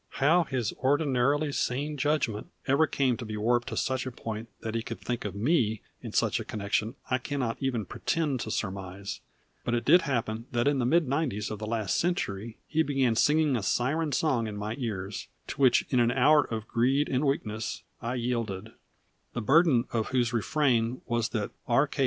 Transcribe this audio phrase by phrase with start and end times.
[0.17, 4.81] How his ordinarily sane judgment ever came to be warped to such point that he
[4.81, 9.21] could think of me in such a connection I cannot even pretend to surmise;
[9.63, 13.15] but it did happen that in the mid nineties of the last century he began
[13.15, 17.23] singing a siren song in my ears, to which in an hour of greed and
[17.23, 18.71] weakness I yielded,
[19.33, 21.85] the burden of whose refrain was that R.
[21.85, 21.99] K.